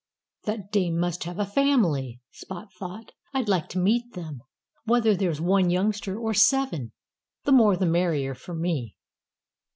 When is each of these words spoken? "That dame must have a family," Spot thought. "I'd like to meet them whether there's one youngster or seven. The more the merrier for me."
"That 0.45 0.71
dame 0.71 0.97
must 0.97 1.25
have 1.25 1.37
a 1.37 1.45
family," 1.45 2.21
Spot 2.31 2.73
thought. 2.73 3.11
"I'd 3.35 3.47
like 3.47 3.69
to 3.69 3.77
meet 3.77 4.13
them 4.15 4.41
whether 4.85 5.15
there's 5.15 5.39
one 5.39 5.69
youngster 5.69 6.17
or 6.19 6.33
seven. 6.33 6.91
The 7.43 7.51
more 7.51 7.77
the 7.77 7.85
merrier 7.85 8.33
for 8.33 8.55
me." 8.55 8.95